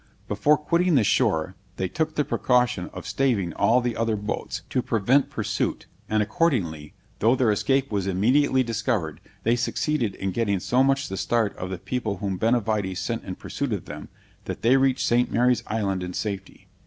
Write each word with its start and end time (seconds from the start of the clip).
Before 0.27 0.57
quitting 0.57 0.95
the 0.95 1.03
shore, 1.03 1.53
they 1.75 1.87
took 1.87 2.15
the 2.15 2.25
precaution 2.25 2.89
of 2.91 3.05
staving 3.05 3.53
all 3.53 3.81
the 3.81 3.95
other 3.95 4.15
boats, 4.15 4.63
to 4.71 4.81
prevent 4.81 5.29
pursuit, 5.29 5.85
and 6.09 6.23
accordingly, 6.23 6.95
though 7.19 7.35
their 7.35 7.51
escape 7.51 7.91
was 7.91 8.07
immediately 8.07 8.63
discovered, 8.63 9.21
they 9.43 9.55
succeeded 9.55 10.15
in 10.15 10.31
getting 10.31 10.59
so 10.59 10.83
much 10.83 11.07
the 11.07 11.17
start 11.17 11.55
of 11.55 11.69
the 11.69 11.77
people 11.77 12.17
whom 12.17 12.37
Benavides 12.39 12.97
sent 12.99 13.23
in 13.25 13.35
pursuit 13.35 13.71
of 13.71 13.85
them, 13.85 14.09
that 14.45 14.63
they 14.63 14.75
reached 14.75 15.05
St. 15.05 15.31
Mary's 15.31 15.61
Island 15.67 16.01
in 16.01 16.13
safety. 16.13 16.67